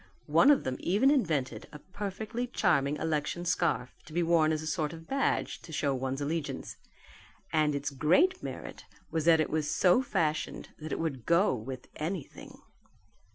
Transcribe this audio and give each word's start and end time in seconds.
One 0.25 0.49
of 0.49 0.63
them 0.63 0.77
even 0.79 1.11
invented 1.11 1.67
a 1.71 1.77
perfectly 1.77 2.47
charming 2.47 2.97
election 2.97 3.45
scarf 3.45 3.93
to 4.05 4.13
be 4.13 4.23
worn 4.23 4.51
as 4.51 4.63
a 4.63 4.65
sort 4.65 4.93
of 4.93 5.05
badge 5.07 5.61
to 5.61 5.71
show 5.71 5.93
one's 5.93 6.19
allegiance; 6.21 6.77
and 7.53 7.75
its 7.75 7.91
great 7.91 8.41
merit 8.41 8.85
was 9.11 9.25
that 9.25 9.39
it 9.39 9.51
was 9.51 9.69
so 9.69 10.01
fashioned 10.01 10.69
that 10.79 10.91
it 10.91 10.97
would 10.97 11.27
go 11.27 11.53
with 11.53 11.87
anything. 11.97 12.63